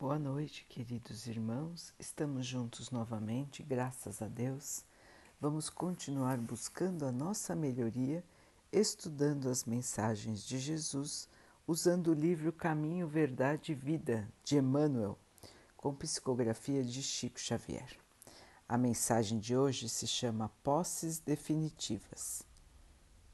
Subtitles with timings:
[0.00, 1.92] Boa noite, queridos irmãos.
[1.98, 4.84] Estamos juntos novamente, graças a Deus.
[5.40, 8.22] Vamos continuar buscando a nossa melhoria,
[8.70, 11.28] estudando as mensagens de Jesus,
[11.66, 15.18] usando o livro Caminho, Verdade e Vida de Emmanuel,
[15.76, 17.98] com psicografia de Chico Xavier.
[18.68, 22.44] A mensagem de hoje se chama Posses Definitivas.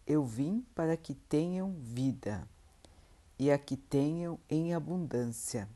[0.06, 2.48] Eu vim para que tenham vida
[3.38, 5.68] e a que tenham em abundância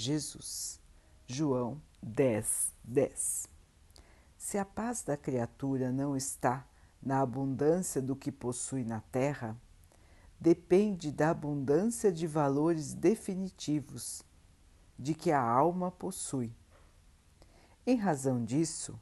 [0.00, 0.80] Jesus.
[1.26, 3.48] João 10, 10.
[4.36, 6.64] Se a paz da criatura não está
[7.02, 9.60] na abundância do que possui na terra,
[10.38, 14.22] depende da abundância de valores definitivos
[14.96, 16.54] de que a alma possui.
[17.84, 18.96] Em razão disso,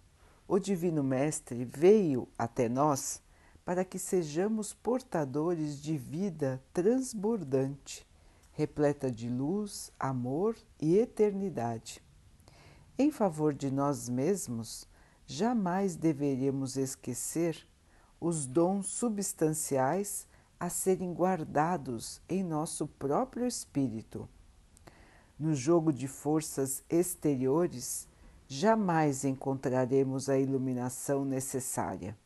[0.49, 3.21] o Divino Mestre veio até nós
[3.67, 8.06] para que sejamos portadores de vida transbordante
[8.57, 12.03] repleta de luz, amor e eternidade.
[12.99, 14.89] Em favor de nós mesmos,
[15.27, 17.69] jamais deveríamos esquecer
[18.19, 20.27] os dons substanciais
[20.59, 24.27] a serem guardados em nosso próprio espírito.
[25.39, 28.09] No jogo de forças exteriores,
[28.49, 32.17] jamais encontraremos a iluminação necessária.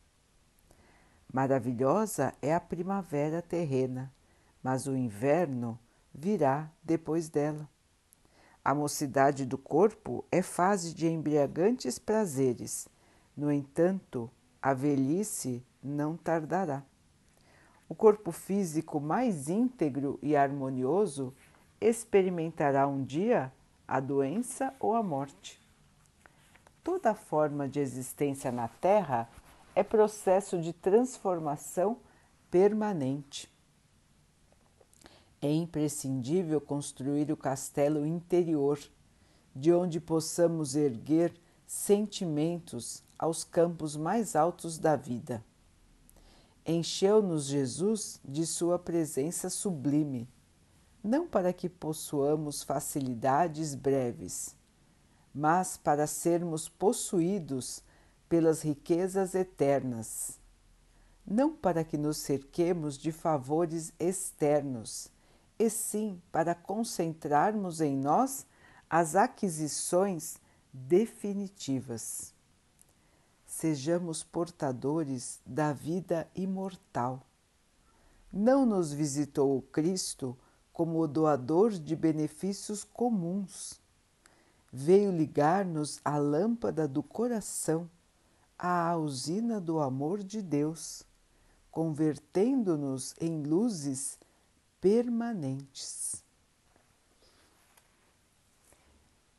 [1.33, 4.09] Maravilhosa é a primavera terrena,
[4.63, 5.77] mas o inverno
[6.13, 7.69] virá depois dela.
[8.63, 12.87] A mocidade do corpo é fase de embriagantes prazeres,
[13.35, 14.29] no entanto,
[14.61, 16.83] a velhice não tardará.
[17.89, 21.33] O corpo físico mais íntegro e harmonioso
[21.79, 23.51] experimentará um dia
[23.87, 25.59] a doença ou a morte.
[26.83, 29.27] Toda forma de existência na Terra
[29.75, 31.97] é processo de transformação
[32.49, 33.50] permanente.
[35.41, 38.79] É imprescindível construir o castelo interior,
[39.55, 41.33] de onde possamos erguer
[41.65, 45.43] sentimentos aos campos mais altos da vida.
[46.63, 50.29] Encheu-nos Jesus de Sua presença sublime,
[51.03, 54.55] não para que possuamos facilidades breves,
[55.33, 57.81] mas para sermos possuídos
[58.29, 60.39] pelas riquezas eternas,
[61.25, 65.09] não para que nos cerquemos de favores externos
[65.61, 68.47] e sim para concentrarmos em nós
[68.89, 70.37] as aquisições
[70.73, 72.33] definitivas.
[73.45, 77.21] Sejamos portadores da vida imortal.
[78.33, 80.35] Não nos visitou o Cristo
[80.73, 83.79] como o doador de benefícios comuns.
[84.73, 87.87] Veio ligar-nos à lâmpada do coração,
[88.57, 91.03] à usina do amor de Deus,
[91.69, 94.17] convertendo-nos em luzes
[94.81, 96.23] permanentes.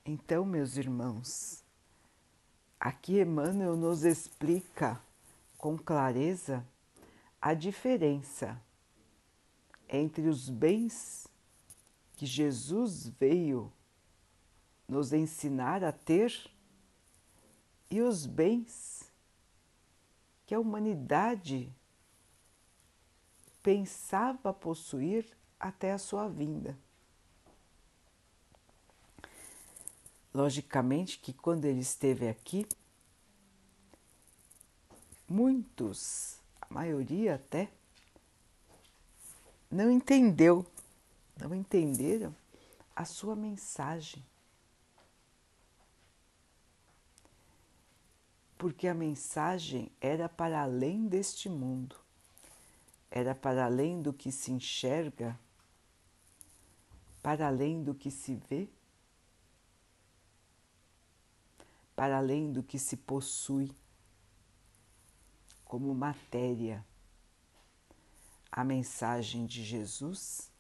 [0.07, 1.63] Então, meus irmãos,
[2.79, 5.01] aqui Emmanuel nos explica
[5.59, 6.65] com clareza
[7.41, 8.61] a diferença
[9.89, 11.27] entre os bens
[12.17, 13.73] que Jesus veio
[14.89, 16.51] nos ensinar a ter
[17.91, 19.11] e os bens
[20.47, 21.75] que a humanidade
[23.63, 25.27] pensava possuir
[25.59, 26.77] até a sua vinda.
[30.35, 32.67] Logicamente que quando ele esteve aqui,
[35.29, 37.71] muitos, a maioria até,
[39.71, 40.67] não entendeu,
[41.39, 42.35] não entenderam
[42.97, 44.25] a sua mensagem.
[48.57, 52.03] Porque a mensagem era para além deste mundo
[53.15, 55.39] era para além do que se enxerga,
[57.23, 58.67] para além do que se vê,
[61.95, 63.71] para além do que se possui
[65.63, 66.83] como matéria.
[68.51, 70.51] A mensagem de Jesus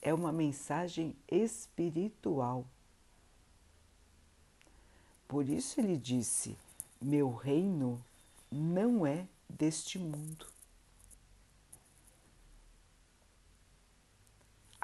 [0.00, 2.66] é uma mensagem espiritual.
[5.28, 6.56] Por isso ele disse:
[6.98, 8.02] Meu reino
[8.50, 10.53] não é deste mundo.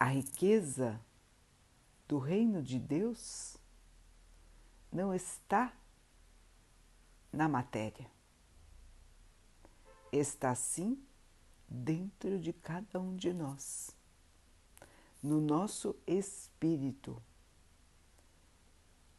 [0.01, 0.99] A riqueza
[2.09, 3.59] do reino de Deus
[4.91, 5.77] não está
[7.31, 8.11] na matéria,
[10.11, 11.05] está sim
[11.69, 13.95] dentro de cada um de nós,
[15.23, 17.23] no nosso espírito,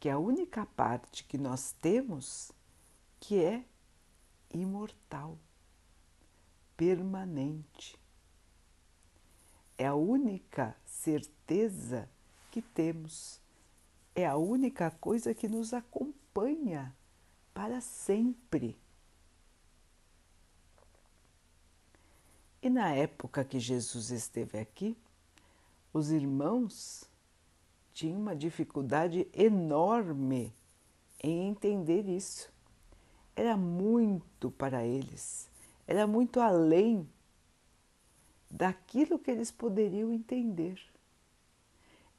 [0.00, 2.50] que é a única parte que nós temos
[3.20, 3.64] que é
[4.52, 5.38] imortal,
[6.76, 8.01] permanente
[9.82, 12.08] é a única certeza
[12.52, 13.40] que temos
[14.14, 16.94] é a única coisa que nos acompanha
[17.52, 18.76] para sempre.
[22.62, 24.96] E na época que Jesus esteve aqui,
[25.92, 27.10] os irmãos
[27.92, 30.54] tinham uma dificuldade enorme
[31.20, 32.52] em entender isso.
[33.34, 35.50] Era muito para eles,
[35.88, 37.08] era muito além
[38.52, 40.78] daquilo que eles poderiam entender.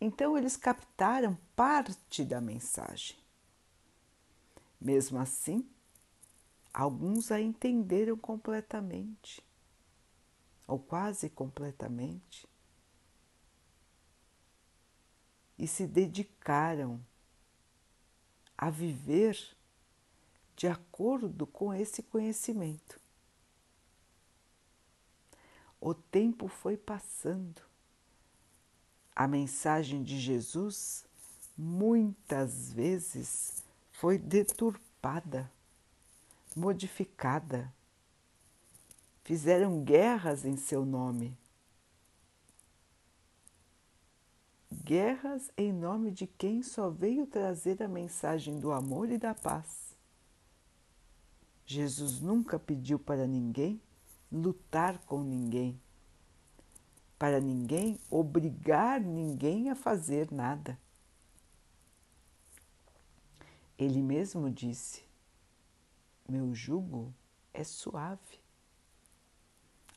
[0.01, 3.15] Então eles captaram parte da mensagem.
[4.81, 5.69] Mesmo assim,
[6.73, 9.41] alguns a entenderam completamente,
[10.67, 12.49] ou quase completamente,
[15.57, 16.99] e se dedicaram
[18.57, 19.37] a viver
[20.55, 23.02] de acordo com esse conhecimento.
[25.85, 27.61] O tempo foi passando.
[29.13, 31.05] A mensagem de Jesus
[31.57, 35.51] muitas vezes foi deturpada,
[36.55, 37.69] modificada.
[39.25, 41.37] Fizeram guerras em seu nome.
[44.71, 49.97] Guerras em nome de quem só veio trazer a mensagem do amor e da paz.
[51.65, 53.81] Jesus nunca pediu para ninguém
[54.33, 55.79] lutar com ninguém,
[57.19, 60.77] para ninguém obrigar ninguém a fazer nada.
[63.77, 65.03] Ele mesmo disse:
[66.27, 67.13] Meu jugo
[67.53, 68.41] é suave.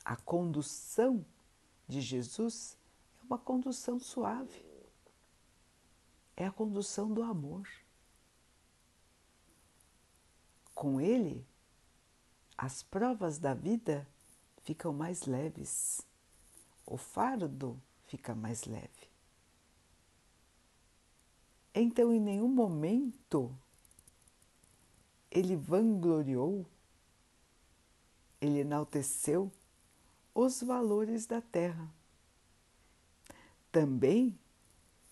[0.05, 1.25] A condução
[1.89, 2.79] de Jesus
[3.21, 4.67] é uma condução suave
[6.37, 7.67] é a condução do amor.
[10.75, 11.47] Com ele,
[12.59, 14.07] as provas da vida
[14.67, 16.03] ficam mais leves,
[16.85, 19.09] o fardo fica mais leve.
[21.73, 23.57] Então, em nenhum momento,
[25.31, 26.67] ele vangloriou,
[28.41, 29.53] ele enalteceu
[30.35, 31.89] os valores da terra.
[33.71, 34.37] Também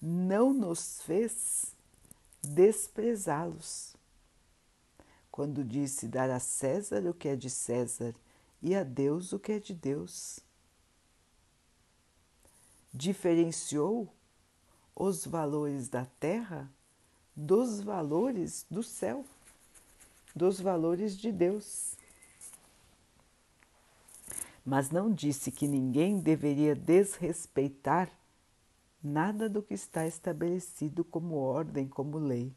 [0.02, 1.76] não nos fez
[2.42, 3.94] desprezá-los.
[5.30, 8.14] Quando disse dar a César o que é de César
[8.64, 10.40] e a Deus o que é de Deus.
[12.92, 14.10] Diferenciou
[14.96, 16.72] os valores da terra
[17.36, 19.26] dos valores do céu,
[20.34, 21.94] dos valores de Deus.
[24.64, 28.10] Mas não disse que ninguém deveria desrespeitar
[29.02, 32.50] nada do que está estabelecido como ordem, como lei.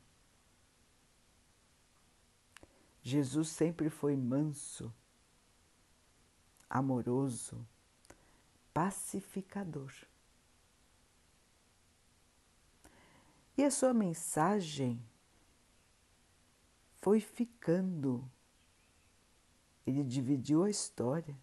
[3.03, 4.93] Jesus sempre foi manso,
[6.69, 7.65] amoroso,
[8.73, 9.93] pacificador.
[13.57, 15.01] E a sua mensagem
[17.01, 18.23] foi ficando.
[19.85, 21.35] Ele dividiu a história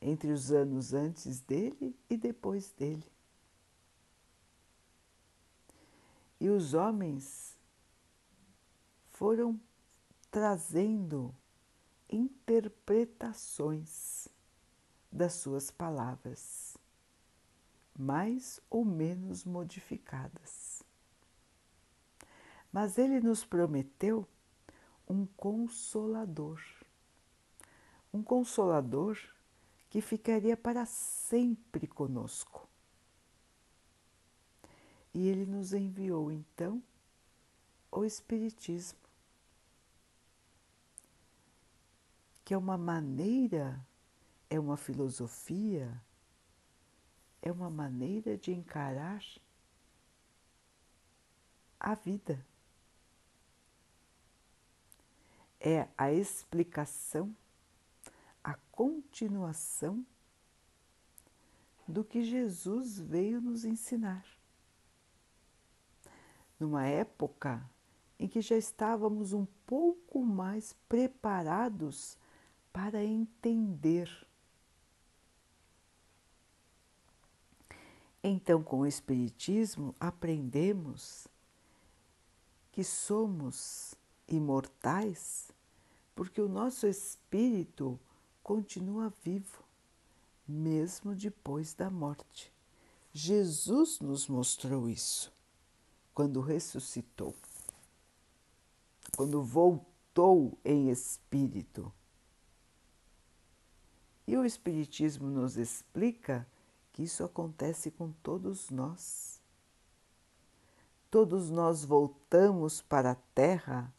[0.00, 3.10] entre os anos antes dele e depois dele.
[6.38, 7.58] E os homens
[9.10, 9.60] foram
[10.30, 11.34] trazendo
[12.10, 14.28] interpretações
[15.12, 16.76] das suas palavras,
[17.96, 20.82] mais ou menos modificadas.
[22.72, 24.26] Mas ele nos prometeu
[25.06, 26.60] um consolador,
[28.12, 29.18] um consolador
[29.90, 32.66] que ficaria para sempre conosco
[35.14, 36.82] e ele nos enviou então
[37.90, 38.98] o Espiritismo,
[42.44, 43.84] que é uma maneira,
[44.52, 45.98] é uma filosofia,
[47.40, 49.24] é uma maneira de encarar
[51.80, 52.44] a vida.
[55.58, 57.34] É a explicação,
[58.44, 60.04] a continuação
[61.88, 64.26] do que Jesus veio nos ensinar
[66.60, 67.64] numa época
[68.18, 72.18] em que já estávamos um pouco mais preparados
[72.70, 74.30] para entender.
[78.22, 81.26] Então, com o Espiritismo, aprendemos
[82.70, 83.94] que somos
[84.28, 85.52] imortais
[86.14, 87.98] porque o nosso espírito
[88.42, 89.64] continua vivo,
[90.46, 92.52] mesmo depois da morte.
[93.12, 95.32] Jesus nos mostrou isso
[96.14, 97.34] quando ressuscitou,
[99.16, 101.92] quando voltou em espírito.
[104.26, 106.46] E o Espiritismo nos explica
[106.92, 109.40] que isso acontece com todos nós.
[111.10, 113.92] todos nós voltamos para a Terra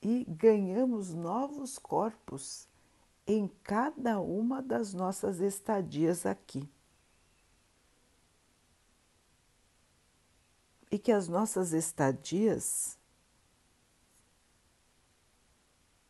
[0.00, 2.66] e ganhamos novos corpos
[3.26, 6.66] em cada uma das nossas estadias aqui.
[10.90, 12.98] E que as nossas estadias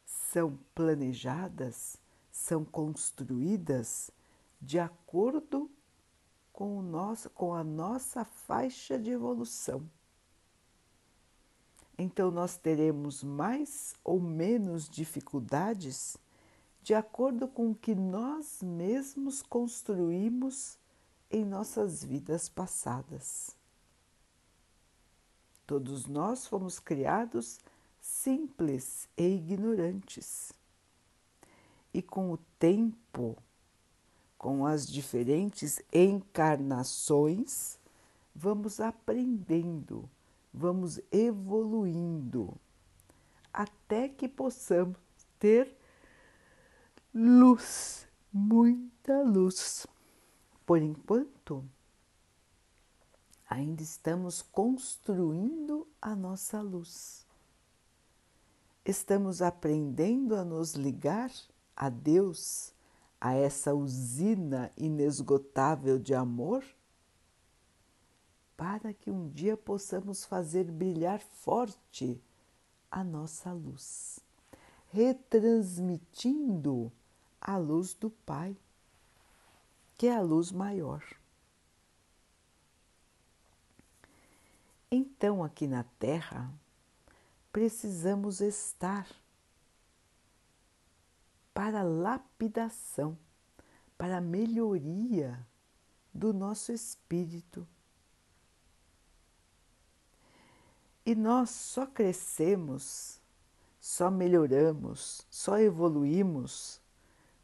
[0.04, 1.96] são planejadas,
[2.30, 4.10] são construídas
[4.60, 5.70] de acordo
[6.52, 9.88] com, o nosso, com a nossa faixa de evolução.
[11.96, 16.16] Então, nós teremos mais ou menos dificuldades
[16.82, 20.76] de acordo com o que nós mesmos construímos
[21.30, 23.56] em nossas vidas passadas.
[25.66, 27.58] Todos nós fomos criados
[28.00, 30.52] simples e ignorantes.
[31.92, 33.36] E com o tempo,
[34.44, 37.78] com as diferentes encarnações,
[38.34, 40.06] vamos aprendendo,
[40.52, 42.54] vamos evoluindo,
[43.50, 44.98] até que possamos
[45.38, 45.74] ter
[47.14, 49.86] luz, muita luz.
[50.66, 51.64] Por enquanto,
[53.48, 57.24] ainda estamos construindo a nossa luz
[58.84, 61.32] estamos aprendendo a nos ligar
[61.74, 62.73] a Deus,
[63.24, 66.62] a essa usina inesgotável de amor,
[68.54, 72.22] para que um dia possamos fazer brilhar forte
[72.90, 74.20] a nossa luz,
[74.92, 76.92] retransmitindo
[77.40, 78.54] a luz do Pai,
[79.96, 81.02] que é a luz maior.
[84.90, 86.52] Então, aqui na Terra,
[87.50, 89.08] precisamos estar
[91.54, 93.16] para lapidação,
[93.96, 95.46] para melhoria
[96.12, 97.66] do nosso espírito.
[101.06, 103.20] E nós só crescemos,
[103.80, 106.80] só melhoramos, só evoluímos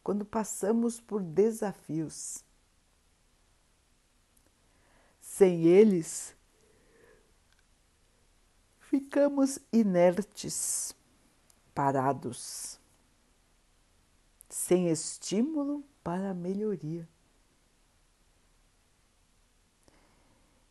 [0.03, 2.43] quando passamos por desafios.
[5.21, 6.35] Sem eles,
[8.81, 10.97] ficamos inertes,
[11.73, 12.80] parados,
[14.61, 17.09] sem estímulo para a melhoria.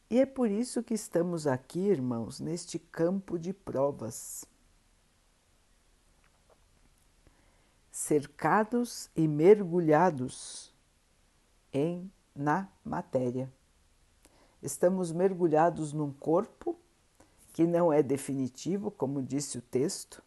[0.09, 4.45] E é por isso que estamos aqui, irmãos, neste campo de provas.
[7.91, 10.71] Cercados e mergulhados
[11.73, 13.51] em na matéria.
[14.61, 16.79] Estamos mergulhados num corpo
[17.53, 20.23] que não é definitivo, como disse o texto,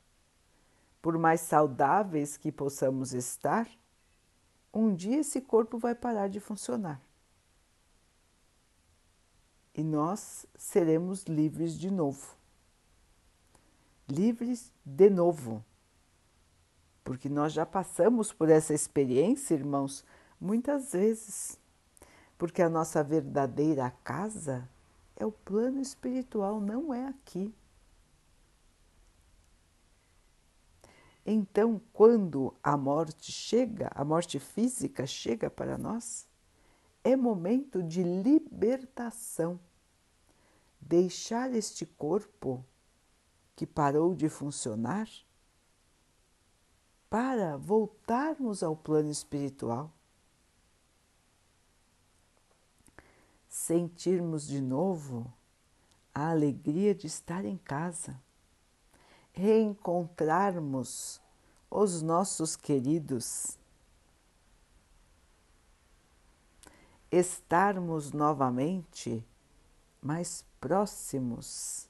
[1.03, 3.69] por mais saudáveis que possamos estar,
[4.73, 7.03] um dia esse corpo vai parar de funcionar.
[9.75, 12.37] E nós seremos livres de novo.
[14.09, 15.65] Livres de novo.
[17.03, 20.05] Porque nós já passamos por essa experiência, irmãos,
[20.41, 21.59] muitas vezes.
[22.39, 24.69] Porque a nossa verdadeira casa
[25.17, 27.53] é o plano espiritual, não é aqui.
[31.25, 36.27] Então, quando a morte chega, a morte física chega para nós,
[37.05, 39.59] é momento de libertação.
[40.81, 42.65] Deixar este corpo
[43.55, 45.09] que parou de funcionar
[47.09, 49.93] para voltarmos ao plano espiritual.
[53.53, 55.31] sentirmos de novo
[56.15, 58.19] a alegria de estar em casa,
[59.33, 61.21] reencontrarmos
[61.71, 63.59] os nossos queridos,
[67.11, 69.25] estarmos novamente
[70.01, 71.89] mais próximos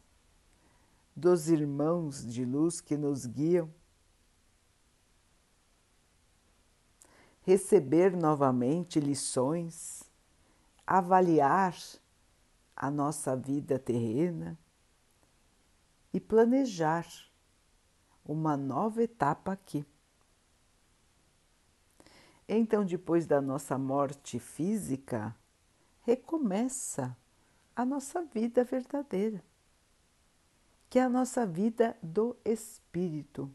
[1.15, 3.69] dos irmãos de luz que nos guiam,
[7.43, 10.11] receber novamente lições
[10.87, 11.75] avaliar
[12.77, 14.59] a nossa vida terrena
[16.13, 17.07] e planejar
[18.25, 19.85] uma nova etapa aqui.
[22.49, 25.35] Então, depois da nossa morte física,
[26.03, 27.17] recomeça
[27.75, 29.43] a nossa vida verdadeira,
[30.91, 33.51] que é a nossa vida do espírito.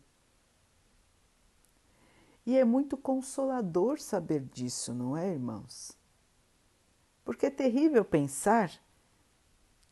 [2.46, 5.98] E é muito consolador saber disso, não é, irmãos?
[7.26, 8.72] Porque é terrível pensar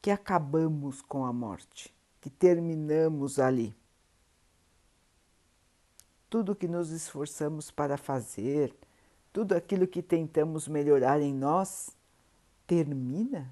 [0.02, 3.76] que acabamos com a morte, que terminamos ali.
[6.36, 8.76] Tudo que nos esforçamos para fazer,
[9.32, 11.96] tudo aquilo que tentamos melhorar em nós,
[12.68, 13.50] termina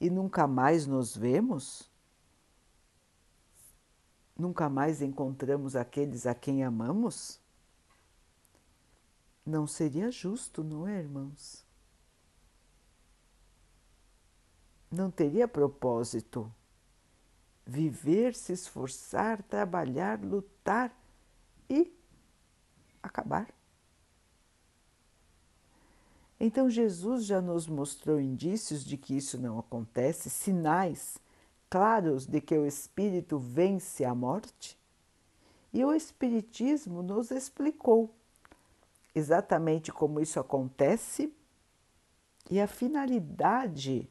[0.00, 1.88] e nunca mais nos vemos?
[4.36, 7.38] Nunca mais encontramos aqueles a quem amamos?
[9.46, 11.64] Não seria justo, não é, irmãos?
[14.90, 16.52] Não teria propósito
[17.64, 21.03] viver, se esforçar, trabalhar, lutar
[21.68, 21.92] e
[23.02, 23.48] acabar.
[26.38, 31.18] Então Jesus já nos mostrou indícios de que isso não acontece, sinais
[31.74, 34.78] claros de que o espírito vence a morte?
[35.72, 38.14] E o Espiritismo nos explicou
[39.12, 41.34] exatamente como isso acontece
[42.48, 44.08] e a finalidade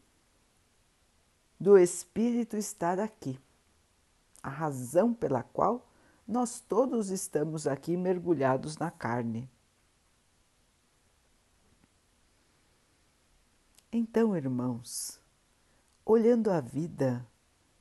[1.57, 3.39] do espírito estar aqui,
[4.41, 5.87] a razão pela qual
[6.27, 9.49] nós todos estamos aqui mergulhados na carne.
[13.91, 15.19] Então, irmãos,
[16.05, 17.27] olhando a vida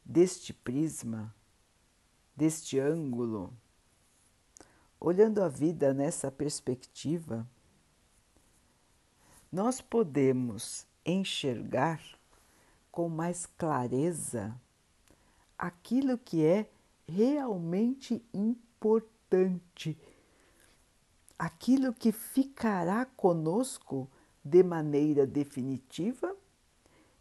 [0.05, 1.35] deste prisma,
[2.37, 3.57] deste ângulo,
[5.01, 7.49] olhando a vida nessa perspectiva,
[9.51, 12.01] nós podemos enxergar
[12.91, 14.55] com mais clareza
[15.57, 16.71] aquilo que é
[17.07, 19.99] realmente importante,
[21.39, 24.09] aquilo que ficará conosco
[24.45, 26.37] de maneira definitiva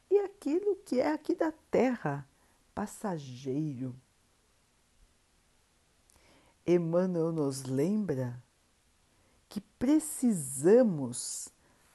[0.10, 2.28] e aquilo que é aqui da terra
[2.74, 3.96] passageiro.
[6.66, 8.42] Emmanuel nos lembra
[9.50, 11.50] que precisamos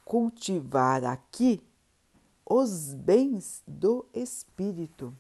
[0.05, 1.63] cultivar aqui
[2.45, 5.17] os bens do espírito.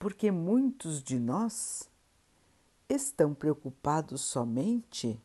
[0.00, 1.88] Porque muitos de nós
[2.88, 5.22] estão preocupados somente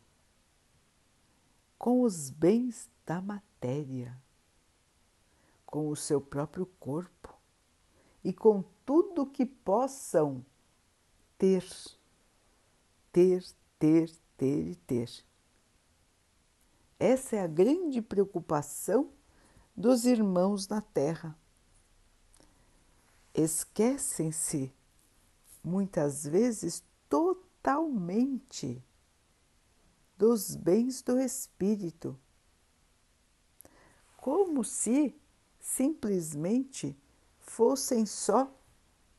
[1.80, 4.16] com os bens da matéria
[5.76, 7.34] com o seu próprio corpo
[8.24, 10.46] e com tudo que possam
[11.38, 11.66] ter,
[13.12, 13.44] ter,
[13.78, 15.10] ter, ter e ter.
[16.98, 19.10] Essa é a grande preocupação
[19.76, 21.38] dos irmãos na Terra.
[23.38, 24.74] Esquecem-se,
[25.62, 28.82] muitas vezes, totalmente
[30.18, 32.18] dos bens do espírito,
[34.16, 35.14] como se
[35.60, 36.98] simplesmente
[37.40, 38.50] fossem só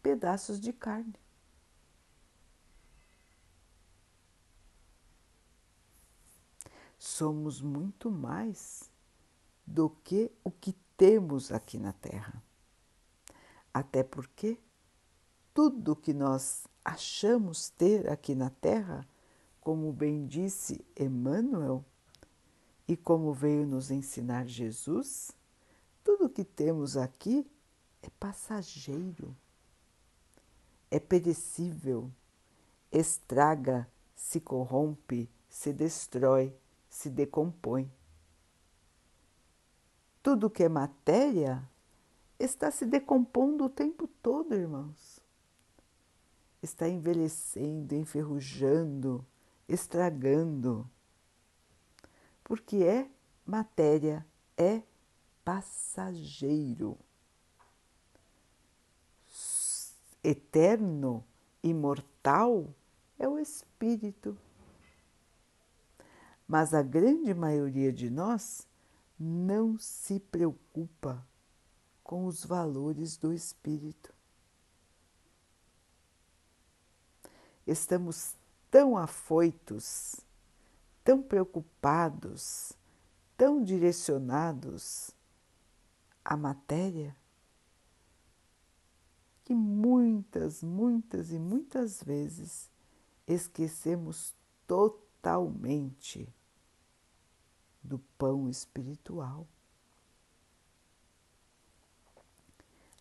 [0.03, 1.21] pedaços de carne.
[6.99, 8.91] Somos muito mais
[9.67, 12.46] do que o que temos aqui na Terra.
[13.77, 14.59] Até porque
[15.53, 19.07] tudo que nós achamos ter aqui na Terra,
[19.61, 21.85] como bem disse Emmanuel
[22.89, 25.31] e como veio nos ensinar Jesus,
[26.03, 27.47] tudo que temos aqui
[28.01, 29.37] é passageiro,
[30.91, 32.11] é perecível,
[32.91, 36.57] estraga, se corrompe, se destrói,
[36.89, 37.93] se decompõe.
[40.23, 41.63] Tudo que é matéria
[42.39, 45.21] está se decompondo o tempo todo, irmãos.
[46.63, 49.25] Está envelhecendo, enferrujando,
[49.69, 50.89] estragando.
[52.43, 53.11] Porque é
[53.45, 54.83] matéria, é
[55.45, 56.99] passageiro.
[60.23, 61.25] Eterno,
[61.63, 62.75] imortal
[63.19, 64.37] é o espírito.
[66.49, 68.67] Mas a grande maioria de nós
[69.19, 71.25] não se preocupa
[72.07, 74.15] com os valores do espírito.
[77.67, 78.37] Estamos
[78.71, 80.21] tão afoitos,
[81.03, 82.73] tão preocupados,
[83.37, 85.11] tão direcionados
[86.25, 87.17] a matéria
[89.43, 92.71] que muitas, muitas e muitas vezes
[93.27, 94.33] esquecemos
[94.65, 96.33] totalmente
[97.83, 99.45] do pão espiritual.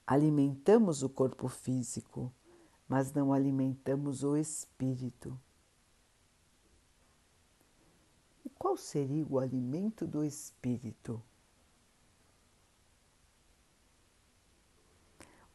[0.05, 2.31] Alimentamos o corpo físico,
[2.87, 5.39] mas não alimentamos o espírito.
[8.45, 11.21] E qual seria o alimento do espírito?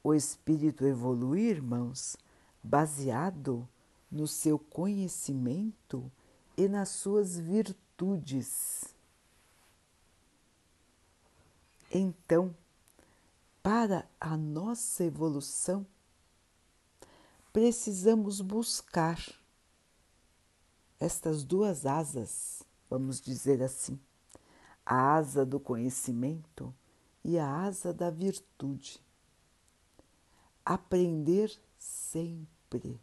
[0.02, 2.16] o espírito evoluir, irmãos,
[2.62, 3.68] baseado
[4.10, 6.10] no seu conhecimento
[6.56, 8.94] e nas suas virtudes.
[11.90, 12.54] Então,
[13.62, 15.86] para a nossa evolução,
[17.52, 19.18] precisamos buscar
[20.98, 23.98] estas duas asas, vamos dizer assim,
[24.84, 26.74] a asa do conhecimento
[27.24, 29.00] e a asa da virtude.
[30.64, 33.00] Aprender sempre.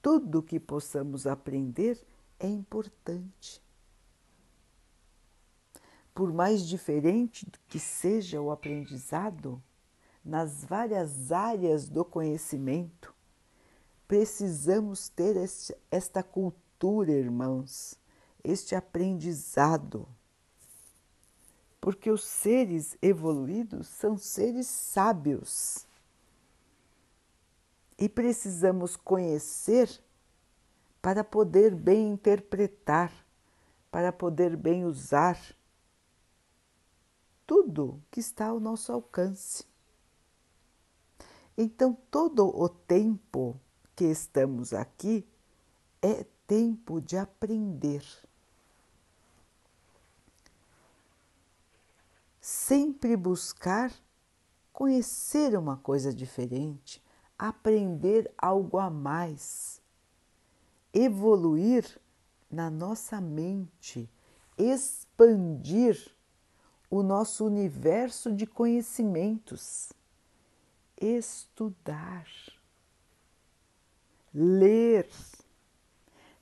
[0.00, 2.00] Tudo que possamos aprender
[2.38, 3.60] é importante.
[6.16, 9.62] Por mais diferente que seja o aprendizado,
[10.24, 13.14] nas várias áreas do conhecimento,
[14.08, 15.36] precisamos ter
[15.90, 18.00] esta cultura, irmãos,
[18.42, 20.08] este aprendizado.
[21.82, 25.86] Porque os seres evoluídos são seres sábios.
[27.98, 29.90] E precisamos conhecer
[31.02, 33.12] para poder bem interpretar,
[33.90, 35.36] para poder bem usar
[37.46, 39.64] tudo que está ao nosso alcance.
[41.56, 43.58] Então, todo o tempo
[43.94, 45.26] que estamos aqui
[46.02, 48.04] é tempo de aprender.
[52.40, 53.92] Sempre buscar
[54.72, 57.02] conhecer uma coisa diferente,
[57.38, 59.80] aprender algo a mais,
[60.92, 61.98] evoluir
[62.50, 64.08] na nossa mente,
[64.58, 66.15] expandir
[66.90, 69.92] o nosso universo de conhecimentos
[71.00, 72.26] estudar,
[74.32, 75.08] ler.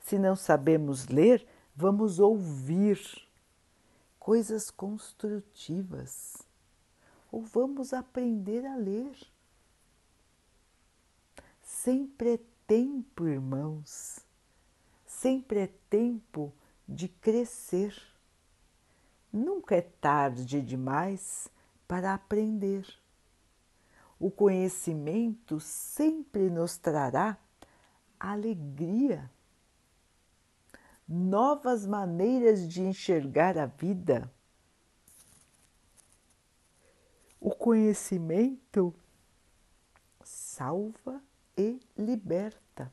[0.01, 3.01] Se não sabemos ler, vamos ouvir
[4.19, 6.43] coisas construtivas
[7.33, 9.17] ou vamos aprender a ler.
[11.63, 14.21] Sempre é tempo, irmãos,
[15.07, 16.53] sempre é tempo
[16.89, 18.14] de crescer.
[19.35, 21.51] Nunca é tarde demais
[21.87, 22.87] para aprender
[24.19, 27.37] o conhecimento sempre nos trará
[28.19, 29.31] alegria,
[31.07, 34.33] novas maneiras de enxergar a vida.
[37.39, 38.95] O conhecimento
[40.23, 41.23] salva
[41.55, 42.91] e liberta.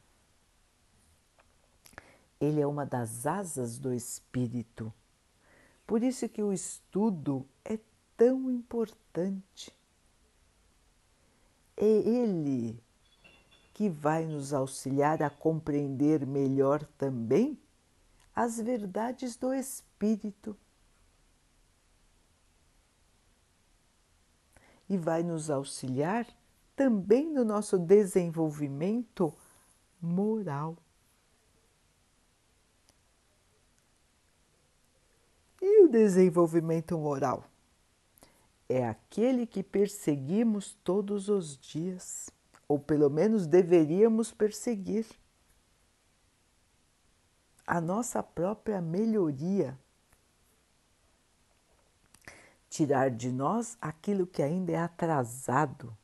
[2.41, 4.93] Ele é uma das asas do espírito.
[5.91, 7.77] Por isso que o estudo é
[8.15, 9.75] tão importante
[11.75, 12.81] é Ele
[13.73, 17.59] que vai nos auxiliar a compreender melhor também
[18.33, 20.57] as verdades do Espírito.
[24.87, 26.25] E vai nos auxiliar
[26.73, 29.33] também no nosso desenvolvimento
[30.01, 30.77] moral.
[35.61, 37.51] E o desenvolvimento moral?
[38.71, 42.29] é aquele que perseguimos todos os dias,
[42.67, 45.05] ou pelo menos deveríamos perseguir.
[47.67, 49.77] A nossa própria melhoria.
[52.69, 55.95] Tirar de nós aquilo que ainda é atrasado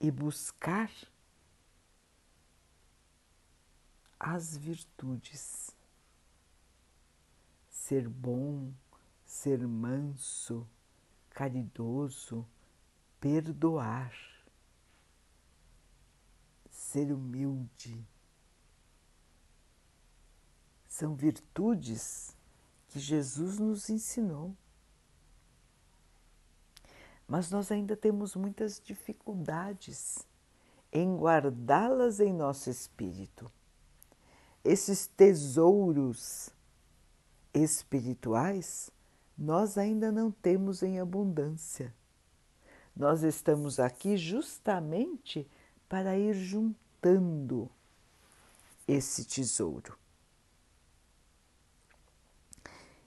[0.00, 0.90] e buscar
[4.20, 5.76] as virtudes.
[7.88, 8.70] Ser bom,
[9.24, 10.68] ser manso,
[11.30, 12.46] caridoso,
[13.18, 14.12] perdoar,
[16.68, 18.06] ser humilde.
[20.86, 22.36] São virtudes
[22.88, 24.54] que Jesus nos ensinou.
[27.26, 30.26] Mas nós ainda temos muitas dificuldades
[30.92, 33.50] em guardá-las em nosso espírito.
[34.62, 36.52] Esses tesouros
[37.54, 38.90] espirituais
[39.38, 41.94] nós ainda não temos em abundância.
[42.94, 45.48] Nós estamos aqui justamente
[45.88, 47.70] para ir juntando
[48.86, 49.96] esse tesouro.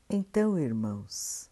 [0.09, 1.49] Então, irmãos,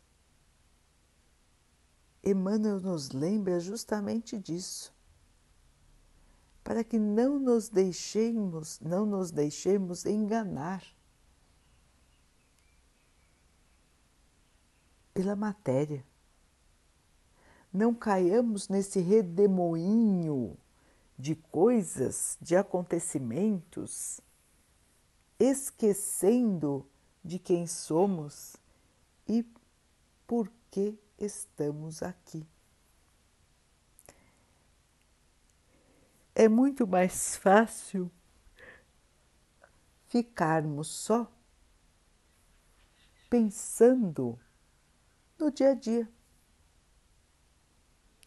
[2.23, 4.93] Emmanuel nos lembra justamente disso,
[6.63, 10.83] para que não nos deixemos, não nos deixemos enganar
[15.19, 16.01] pela matéria.
[17.73, 20.57] Não caiamos nesse redemoinho
[21.17, 24.21] de coisas, de acontecimentos,
[25.37, 26.87] esquecendo
[27.21, 28.55] de quem somos
[29.27, 29.45] e
[30.25, 32.47] por que estamos aqui.
[36.33, 38.09] É muito mais fácil
[40.07, 41.29] ficarmos só
[43.29, 44.39] pensando
[45.39, 46.07] no dia a dia.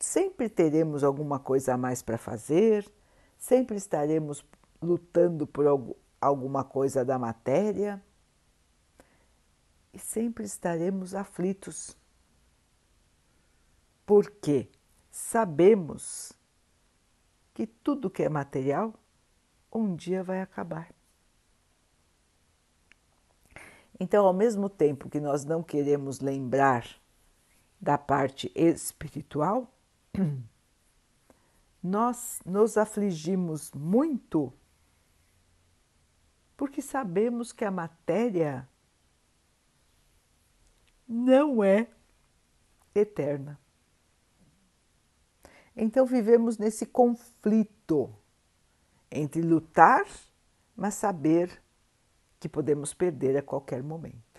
[0.01, 2.91] Sempre teremos alguma coisa a mais para fazer,
[3.39, 4.45] sempre estaremos
[4.81, 5.67] lutando por
[6.21, 8.03] alguma coisa da matéria
[9.93, 11.97] e sempre estaremos aflitos
[14.05, 14.69] Porque
[15.11, 16.33] sabemos
[17.55, 18.95] que tudo que é material
[19.73, 20.93] um dia vai acabar.
[23.99, 27.02] Então, ao mesmo tempo que nós não queremos lembrar
[27.83, 29.69] da parte espiritual,
[31.83, 34.53] nós nos afligimos muito
[36.57, 38.69] porque sabemos que a matéria
[41.09, 41.89] não é
[42.95, 43.59] eterna.
[45.75, 48.15] Então vivemos nesse conflito
[49.11, 50.07] entre lutar,
[50.77, 51.61] mas saber
[52.39, 54.32] que podemos perder a qualquer momento.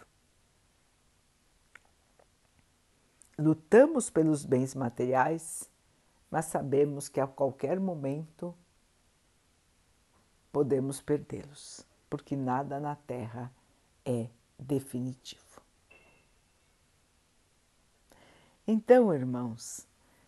[3.38, 5.70] Lutamos pelos bens materiais,
[6.30, 8.56] mas sabemos que a qualquer momento
[10.52, 13.52] podemos perdê-los, porque nada na Terra
[14.06, 15.62] é definitivo.
[18.68, 19.88] Então, irmãos,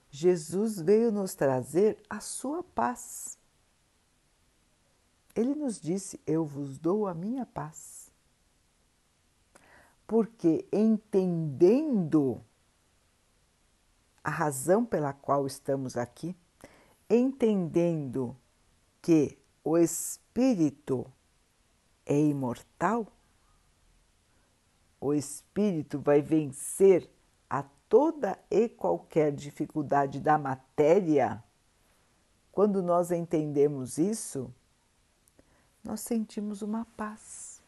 [0.09, 3.37] Jesus veio nos trazer a sua paz.
[5.35, 8.11] Ele nos disse: Eu vos dou a minha paz.
[10.07, 12.43] Porque entendendo
[14.25, 16.35] a razão pela qual estamos aqui,
[17.09, 18.35] entendendo
[19.01, 21.05] que o espírito
[22.05, 23.07] é imortal,
[24.99, 27.09] o espírito vai vencer
[27.89, 31.43] toda e qualquer dificuldade da matéria,
[32.51, 34.53] quando nós entendemos isso,
[35.83, 37.61] nós sentimos uma paz.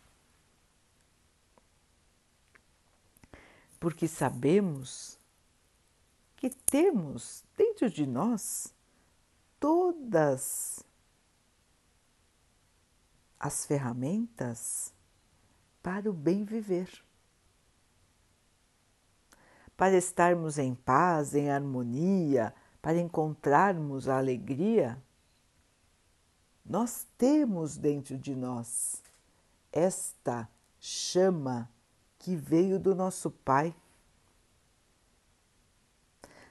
[3.80, 5.17] Porque sabemos
[6.38, 8.74] que temos dentro de nós
[9.60, 10.82] todas
[13.38, 14.94] as ferramentas
[15.84, 17.06] para o bem viver
[19.78, 25.02] para estarmos em paz, em harmonia, para encontrarmos a alegria,
[26.66, 29.04] nós temos dentro de nós
[29.72, 31.70] esta chama
[32.18, 33.74] que veio do nosso Pai.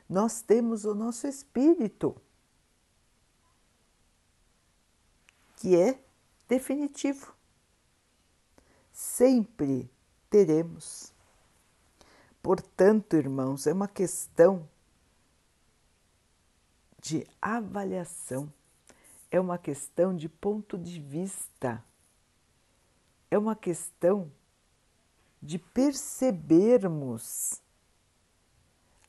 [0.09, 2.17] Nós temos o nosso espírito,
[5.57, 6.01] que é
[6.49, 7.35] definitivo.
[8.93, 9.91] Sempre
[10.31, 11.13] teremos.
[12.41, 14.69] Portanto, irmãos, é uma questão
[17.01, 18.53] de avaliação,
[19.31, 21.85] é uma questão de ponto de vista,
[23.31, 24.31] é uma questão
[25.43, 27.61] de percebermos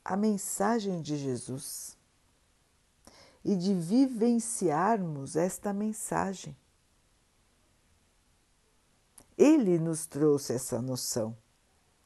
[0.08, 1.94] a mensagem de Jesus
[3.44, 6.56] e de vivenciarmos esta mensagem.
[9.36, 11.36] Ele nos trouxe essa noção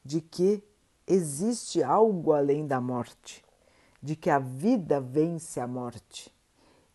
[0.03, 0.61] de que
[1.07, 3.41] existe algo além da morte,
[4.01, 6.29] de que a vida vence a morte.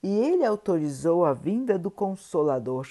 [0.02, 2.86] E ele autorizou a vinda do Consolador,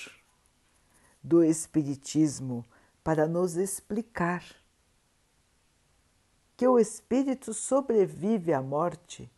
[1.23, 2.65] do Espiritismo,
[3.03, 4.43] para nos explicar
[6.57, 9.31] que o espírito sobrevive à morte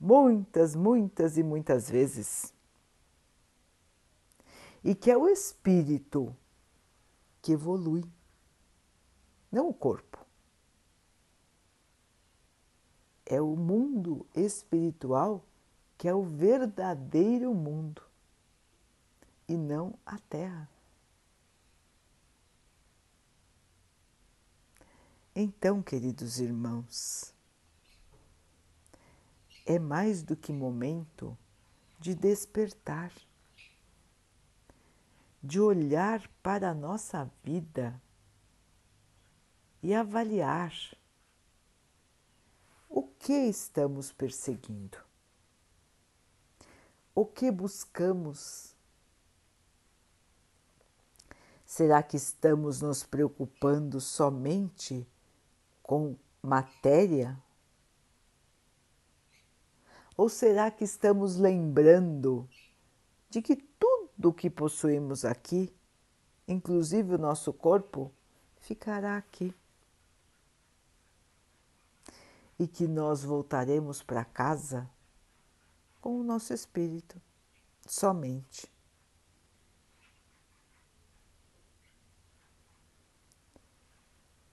[0.00, 2.54] muitas, muitas e muitas vezes.
[4.82, 6.34] E que é o espírito
[7.42, 8.04] que evolui,
[9.50, 10.24] não o corpo
[13.26, 15.42] é o mundo espiritual
[15.96, 18.02] que é o verdadeiro mundo
[19.48, 20.68] e não a Terra.
[25.36, 27.34] Então, queridos irmãos,
[29.66, 31.36] é mais do que momento
[31.98, 33.12] de despertar,
[35.42, 38.00] de olhar para a nossa vida
[39.82, 40.72] e avaliar
[42.88, 44.98] o que estamos perseguindo?
[47.12, 48.72] O que buscamos?
[51.66, 55.04] Será que estamos nos preocupando somente
[55.84, 57.40] com matéria?
[60.16, 62.48] Ou será que estamos lembrando
[63.30, 65.72] de que tudo o que possuímos aqui,
[66.48, 68.10] inclusive o nosso corpo,
[68.58, 69.54] ficará aqui?
[72.58, 74.88] e que nós voltaremos para casa
[76.00, 77.20] com o nosso espírito
[77.86, 78.72] somente.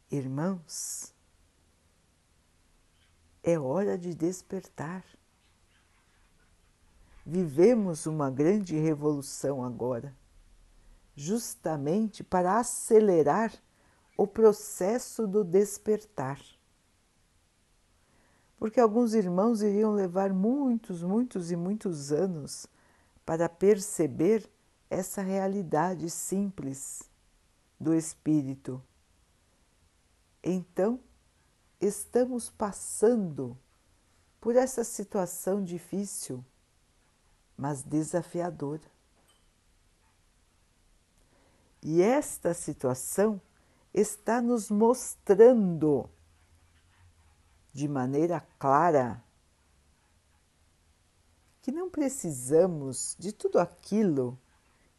[0.10, 1.14] Irmãos,
[3.44, 5.04] é hora de despertar.
[7.26, 10.16] Vivemos uma grande revolução agora,
[11.16, 13.54] justamente para acelerar
[14.18, 16.40] o processo do despertar
[18.62, 22.68] porque alguns irmãos iriam levar muitos, muitos e muitos anos
[23.26, 24.48] para perceber
[24.88, 27.10] essa realidade simples
[27.80, 28.80] do espírito.
[30.44, 31.00] Então,
[31.82, 33.58] estamos passando
[34.40, 36.46] por essa situação difícil,
[37.58, 38.90] mas desafiadora.
[41.82, 43.42] E esta situação
[43.94, 46.10] está nos mostrando
[47.74, 49.24] de maneira clara
[51.62, 54.38] que não precisamos de tudo aquilo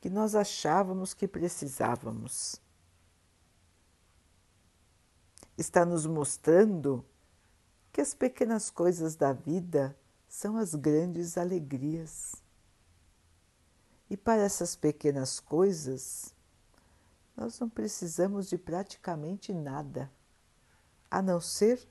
[0.01, 2.62] que nós achávamos que precisávamos.
[5.62, 7.07] Está nos mostrando
[7.92, 9.96] que as pequenas coisas da vida
[10.29, 12.35] são as grandes alegrias.
[14.11, 16.35] E para essas pequenas coisas,
[17.37, 20.11] nós não precisamos de praticamente nada,
[21.09, 21.88] a não ser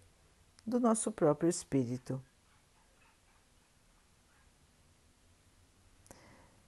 [0.67, 2.21] do nosso próprio espírito.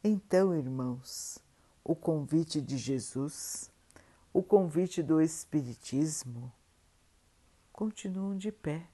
[0.01, 1.37] Então, irmãos,
[1.83, 3.69] o convite de Jesus,
[4.31, 6.49] o convite do Espiritismo,
[7.73, 8.87] continuam de pé.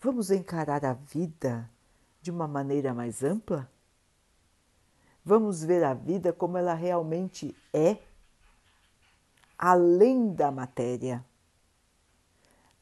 [0.00, 1.70] Vamos encarar a vida
[2.20, 3.70] de uma maneira mais ampla?
[5.24, 7.96] Vamos ver a vida como ela realmente é,
[9.56, 11.24] além da matéria,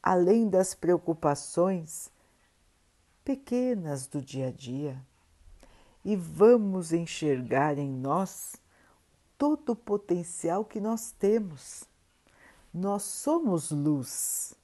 [0.01, 2.11] além das preocupações
[3.23, 5.01] pequenas do dia a dia
[6.03, 8.57] e vamos enxergar em nós
[9.37, 11.92] todo o potencial que nós temos.
[12.73, 14.55] Nós somos luz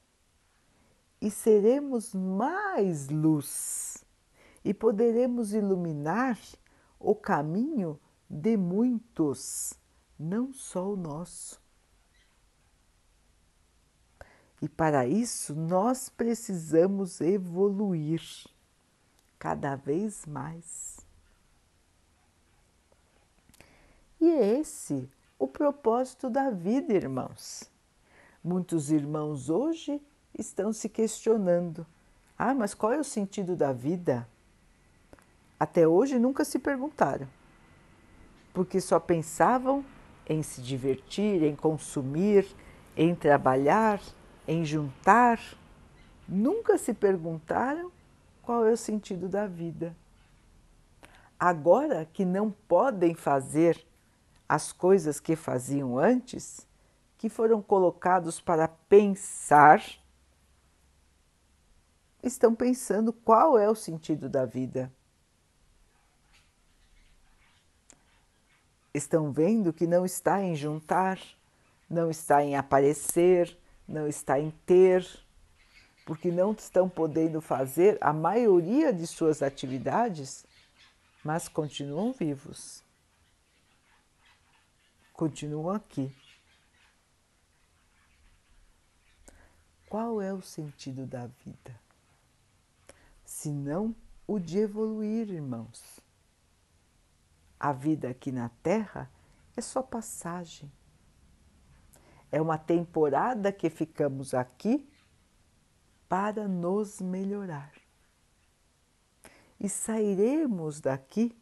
[1.20, 4.04] e seremos mais luz
[4.64, 6.38] e poderemos iluminar
[6.98, 9.74] o caminho de muitos,
[10.18, 11.60] não só o nosso.
[14.60, 18.22] E para isso nós precisamos evoluir
[19.38, 20.98] cada vez mais.
[24.20, 27.69] E é esse o propósito da vida, irmãos.
[28.42, 30.00] Muitos irmãos hoje
[30.38, 31.86] estão se questionando:
[32.38, 34.26] ah, mas qual é o sentido da vida?
[35.58, 37.28] Até hoje nunca se perguntaram,
[38.54, 39.84] porque só pensavam
[40.26, 42.46] em se divertir, em consumir,
[42.96, 44.00] em trabalhar,
[44.48, 45.38] em juntar.
[46.26, 47.92] Nunca se perguntaram
[48.40, 49.94] qual é o sentido da vida.
[51.38, 53.86] Agora que não podem fazer
[54.48, 56.66] as coisas que faziam antes,
[57.20, 59.84] que foram colocados para pensar,
[62.22, 64.90] estão pensando qual é o sentido da vida.
[68.94, 71.20] Estão vendo que não está em juntar,
[71.90, 73.54] não está em aparecer,
[73.86, 75.06] não está em ter,
[76.06, 80.46] porque não estão podendo fazer a maioria de suas atividades,
[81.22, 82.82] mas continuam vivos
[85.20, 86.10] continuam aqui.
[89.90, 91.74] Qual é o sentido da vida?
[93.24, 93.92] Se não
[94.24, 95.98] o de evoluir, irmãos.
[97.58, 99.10] A vida aqui na Terra
[99.56, 100.70] é só passagem.
[102.30, 104.88] É uma temporada que ficamos aqui
[106.08, 107.72] para nos melhorar.
[109.58, 111.36] E sairemos daqui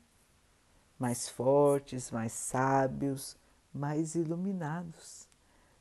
[0.98, 3.36] mais fortes, mais sábios,
[3.74, 5.27] mais iluminados,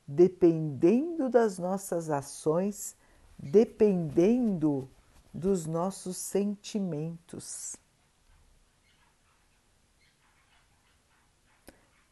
[0.08, 2.96] dependendo das nossas ações,
[3.38, 4.90] dependendo
[5.34, 7.76] dos nossos sentimentos.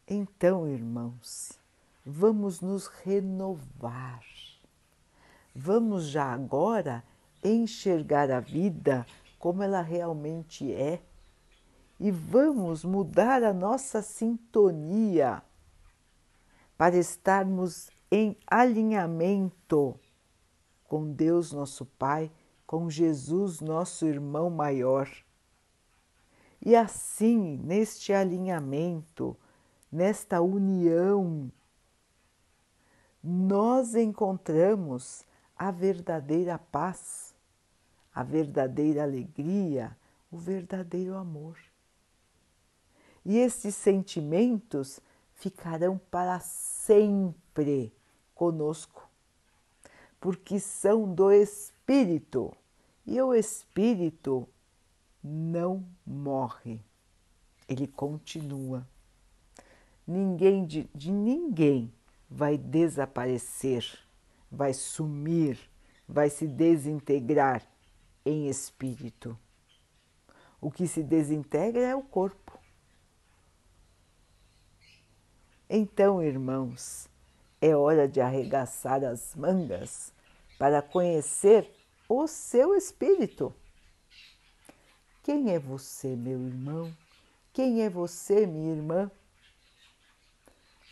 [0.06, 1.58] Então, irmãos,
[2.04, 4.22] vamos nos renovar.
[5.54, 7.02] Vamos já agora
[7.42, 9.06] enxergar a vida
[9.38, 11.02] como ela realmente é
[11.98, 15.42] e vamos mudar a nossa sintonia
[16.76, 19.98] para estarmos em alinhamento
[20.84, 22.30] com Deus, nosso Pai,
[22.66, 25.08] com Jesus, nosso irmão maior.
[26.64, 29.36] E assim, neste alinhamento,
[29.90, 31.50] nesta união,
[33.22, 35.24] nós encontramos
[35.56, 37.34] a verdadeira paz,
[38.14, 39.96] a verdadeira alegria,
[40.30, 41.58] o verdadeiro amor.
[43.24, 45.00] E esses sentimentos
[45.36, 47.92] ficarão para sempre
[48.34, 49.08] conosco,
[50.20, 52.54] porque são do Espírito
[53.06, 54.48] e o Espírito
[55.22, 56.80] não morre,
[57.68, 58.86] ele continua.
[60.06, 61.92] Ninguém de, de ninguém
[62.30, 63.98] vai desaparecer,
[64.50, 65.58] vai sumir,
[66.08, 67.62] vai se desintegrar
[68.24, 69.38] em espírito.
[70.60, 72.55] O que se desintegra é o corpo.
[75.68, 77.08] Então, irmãos,
[77.60, 80.12] é hora de arregaçar as mangas
[80.58, 81.68] para conhecer
[82.08, 83.52] o seu espírito.
[85.24, 86.96] Quem é você, meu irmão?
[87.52, 89.10] Quem é você, minha irmã?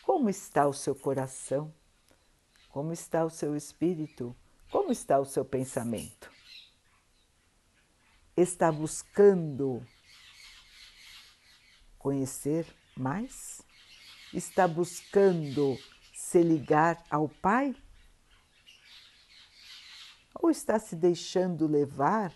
[0.03, 1.73] Como está o seu coração?
[2.71, 4.35] Como está o seu espírito?
[4.73, 6.29] Como está o seu pensamento?
[8.37, 9.87] Está buscando
[11.97, 12.67] conhecer
[12.97, 13.63] mais?
[14.35, 15.79] Está buscando
[16.13, 17.73] se ligar ao Pai?
[20.35, 22.35] Ou está se deixando levar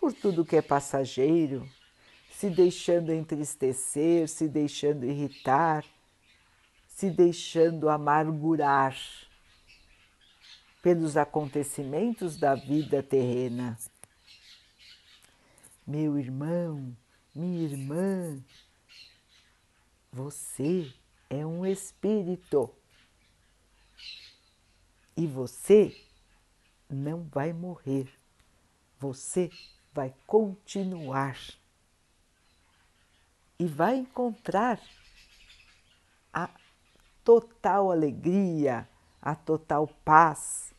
[0.00, 1.68] por tudo que é passageiro,
[2.28, 5.84] se deixando entristecer, se deixando irritar,
[6.88, 8.96] se deixando amargurar
[10.82, 13.78] pelos acontecimentos da vida terrena.
[15.86, 16.96] Meu irmão,
[17.32, 18.42] minha irmã,
[20.12, 20.92] você
[21.30, 22.70] é um espírito
[25.16, 25.94] e você
[26.88, 28.08] não vai morrer,
[28.98, 29.50] você
[29.92, 31.36] vai continuar
[33.58, 34.80] e vai encontrar
[36.32, 36.48] a
[37.24, 38.88] total alegria,
[39.20, 40.72] a total paz,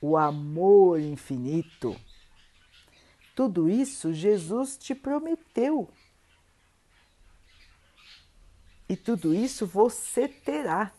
[0.00, 1.94] o amor infinito.
[3.34, 5.90] Tudo isso Jesus te prometeu.
[8.88, 10.92] E tudo isso você terá.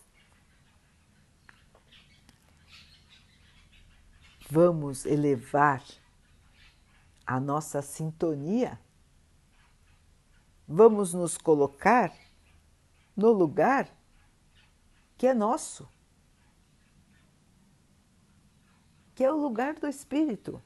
[4.49, 5.83] Vamos elevar
[7.25, 8.79] a nossa sintonia.
[10.67, 12.13] Vamos nos colocar
[13.15, 13.89] no lugar
[15.17, 15.89] que é nosso,
[19.15, 20.61] que é o lugar do Espírito.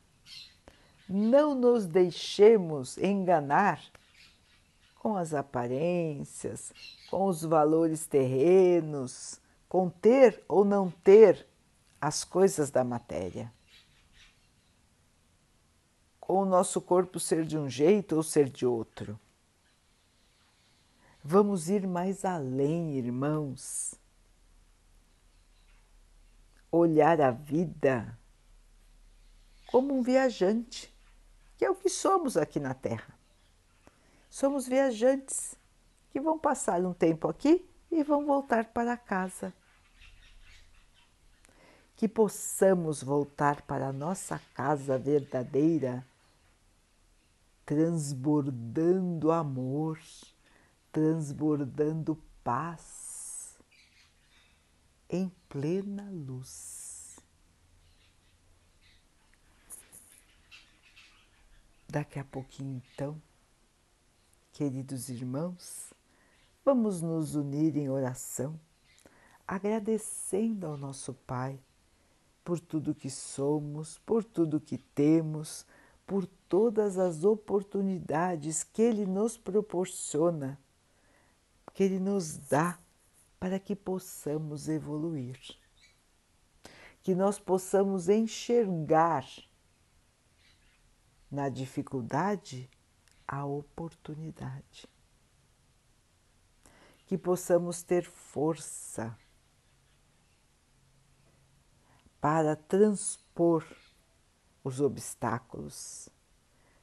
[1.08, 3.82] Não nos deixemos enganar
[5.02, 6.72] com as aparências,
[7.10, 11.48] com os valores terrenos, com ter ou não ter
[12.00, 13.52] as coisas da matéria.
[16.20, 19.20] Com o nosso corpo ser de um jeito ou ser de outro.
[21.24, 24.00] Vamos ir mais além, irmãos
[26.72, 28.18] olhar a vida
[29.68, 30.94] como um viajante,
[31.58, 33.21] que é o que somos aqui na Terra.
[34.32, 35.58] Somos viajantes
[36.10, 39.54] que vão passar um tempo aqui e vão voltar para casa.
[41.98, 46.08] Que possamos voltar para a nossa casa verdadeira,
[47.66, 50.00] transbordando amor,
[50.94, 53.58] transbordando paz
[55.10, 57.20] em plena luz.
[61.90, 63.22] Daqui a pouquinho, então,
[64.52, 65.94] queridos irmãos,
[66.64, 68.60] vamos nos unir em oração,
[69.48, 71.60] agradecendo ao nosso Pai
[72.44, 75.66] por tudo que somos, por tudo que temos,
[76.06, 80.60] por todas as oportunidades que Ele nos proporciona,
[81.74, 82.78] que Ele nos dá
[83.40, 85.40] para que possamos evoluir,
[87.02, 89.26] que nós possamos enxergar
[91.32, 92.70] na dificuldade
[93.32, 94.90] a oportunidade,
[97.06, 99.18] que possamos ter força
[102.20, 103.66] para transpor
[104.62, 106.10] os obstáculos,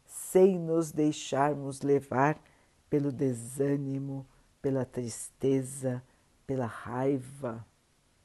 [0.07, 2.42] sem nos deixarmos levar
[2.88, 4.26] pelo desânimo,
[4.62, 6.03] pela tristeza,
[6.46, 7.64] pela raiva,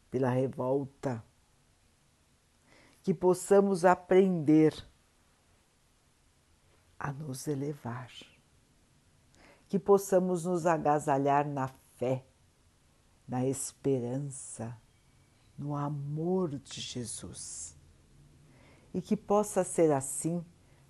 [0.09, 1.21] pela revolta,
[3.01, 4.73] que possamos aprender
[7.03, 8.09] a nos elevar,
[9.67, 12.25] que possamos nos agasalhar na fé,
[13.27, 14.77] na esperança,
[15.57, 17.77] no amor de Jesus.
[18.93, 20.45] E que possa ser assim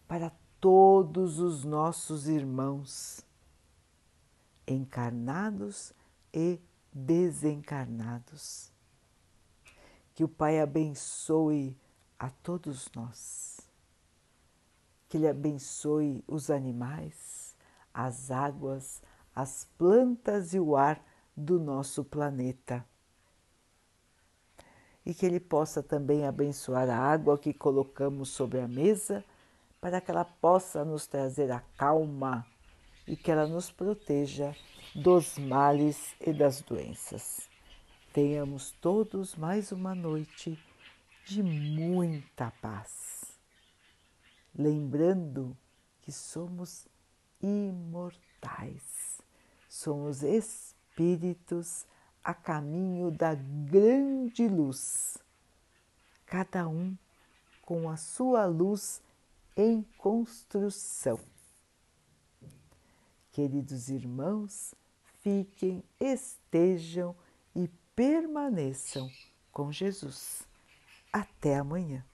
[0.07, 3.25] para todos os nossos irmãos,
[4.67, 5.93] encarnados
[6.31, 6.61] e
[6.93, 8.71] desencarnados.
[10.13, 11.75] Que o Pai abençoe
[12.19, 13.57] a todos nós,
[15.13, 17.55] que Ele abençoe os animais,
[17.93, 18.99] as águas,
[19.35, 20.99] as plantas e o ar
[21.37, 22.83] do nosso planeta.
[25.05, 29.23] E que Ele possa também abençoar a água que colocamos sobre a mesa,
[29.79, 32.43] para que ela possa nos trazer a calma
[33.05, 34.55] e que ela nos proteja
[34.95, 37.47] dos males e das doenças.
[38.11, 40.57] Tenhamos todos mais uma noite
[41.27, 43.12] de muita paz.
[44.55, 45.57] Lembrando
[46.01, 46.87] que somos
[47.41, 49.21] imortais,
[49.67, 51.85] somos espíritos
[52.23, 55.17] a caminho da grande luz,
[56.25, 56.95] cada um
[57.63, 59.01] com a sua luz
[59.55, 61.19] em construção.
[63.31, 64.75] Queridos irmãos,
[65.21, 67.15] fiquem, estejam
[67.55, 69.09] e permaneçam
[69.51, 70.47] com Jesus.
[71.11, 72.05] Até amanhã.